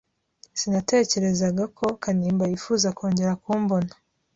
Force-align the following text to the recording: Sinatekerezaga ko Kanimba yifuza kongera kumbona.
Sinatekerezaga 0.59 1.63
ko 1.77 1.85
Kanimba 2.01 2.43
yifuza 2.51 2.87
kongera 2.97 3.33
kumbona. 3.43 3.91